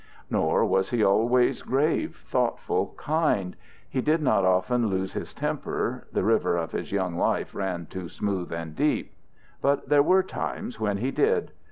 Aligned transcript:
Nor 0.31 0.65
was 0.65 0.89
he 0.89 1.03
always 1.03 1.61
grave, 1.61 2.15
thoughtful, 2.27 2.95
kind. 2.97 3.55
He 3.87 4.01
did 4.01 4.19
not 4.19 4.43
often 4.43 4.87
lose 4.87 5.13
his 5.13 5.31
temper, 5.31 6.07
the 6.11 6.23
river 6.23 6.57
of 6.57 6.71
his 6.71 6.91
young 6.91 7.17
life 7.19 7.53
ran 7.53 7.85
too 7.85 8.09
smooth 8.09 8.51
and 8.51 8.75
deep. 8.75 9.13
But 9.61 9.89
there 9.89 10.01
were 10.01 10.23
times 10.23 10.79
when 10.79 10.97
he 10.97 11.11
did. 11.11 11.51